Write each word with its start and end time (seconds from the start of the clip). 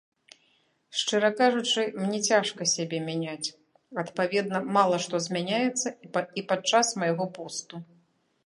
Шчыра 0.99 1.29
кажучы, 1.41 1.81
мне 2.05 2.19
цяжка 2.29 2.63
сябе 2.73 2.97
мяняць, 3.09 3.53
адпаведна, 4.05 4.63
мала 4.79 4.97
што 5.07 5.15
змяняецца 5.27 5.87
і 6.17 6.41
падчас 6.55 6.87
майго 7.05 7.25
посту. 7.39 7.75